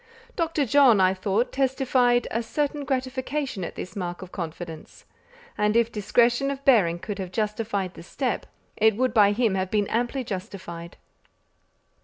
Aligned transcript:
Dr. 0.35 0.65
John, 0.65 0.99
I 0.99 1.13
thought, 1.13 1.51
testified 1.53 2.27
a 2.31 2.41
certain 2.41 2.85
gratification 2.85 3.63
at 3.63 3.75
this 3.75 3.95
mark 3.95 4.23
of 4.23 4.31
confidence; 4.31 5.05
and 5.59 5.75
if 5.77 5.91
discretion 5.91 6.49
of 6.49 6.65
bearing 6.65 6.97
could 6.97 7.19
have 7.19 7.31
justified 7.31 7.93
the 7.93 8.01
step, 8.01 8.47
it 8.75 8.95
would 8.95 9.13
by 9.13 9.31
him 9.31 9.53
have 9.53 9.69
been 9.69 9.85
amply 9.89 10.23
justified. 10.23 10.97